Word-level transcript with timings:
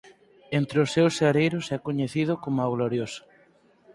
Entre 0.59 0.77
os 0.83 0.93
seus 0.95 1.13
seareiros 1.19 1.65
é 1.75 1.77
coñecido 1.87 2.33
coma 2.43 2.67
o 2.69 2.73
"glorioso". 2.75 3.21